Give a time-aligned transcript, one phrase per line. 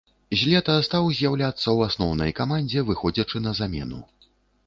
[0.39, 4.01] З лета стаў з'яўляцца ў асноўнай камандзе, выходзячы на замену.